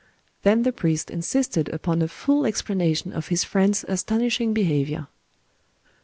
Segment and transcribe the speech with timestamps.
[0.41, 5.09] Then the priest insisted upon a full explanation of his friend's astonishing behavior.